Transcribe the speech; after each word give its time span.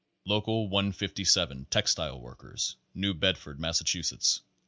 Local 0.25 0.61
Union 0.63 0.71
157, 0.71 1.65
Textile 1.69 2.19
Workers, 2.19 2.75
New 2.95 3.13
Bedford, 3.13 3.59
Massachusetts. 3.59 4.41